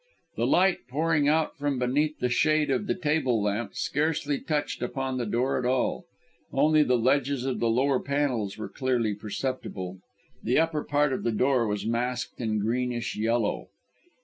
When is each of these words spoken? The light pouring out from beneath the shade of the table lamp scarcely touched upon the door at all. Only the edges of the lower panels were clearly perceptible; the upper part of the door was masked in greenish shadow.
The 0.35 0.47
light 0.47 0.79
pouring 0.89 1.27
out 1.29 1.55
from 1.59 1.77
beneath 1.77 2.17
the 2.17 2.29
shade 2.29 2.71
of 2.71 2.87
the 2.87 2.95
table 2.95 3.39
lamp 3.39 3.75
scarcely 3.75 4.39
touched 4.39 4.81
upon 4.81 5.17
the 5.19 5.27
door 5.27 5.59
at 5.59 5.63
all. 5.63 6.05
Only 6.51 6.81
the 6.81 6.97
edges 6.99 7.45
of 7.45 7.59
the 7.59 7.69
lower 7.69 7.99
panels 7.99 8.57
were 8.57 8.67
clearly 8.69 9.13
perceptible; 9.13 9.99
the 10.41 10.57
upper 10.57 10.83
part 10.83 11.13
of 11.13 11.21
the 11.21 11.31
door 11.31 11.67
was 11.67 11.85
masked 11.85 12.41
in 12.41 12.57
greenish 12.57 13.09
shadow. 13.09 13.67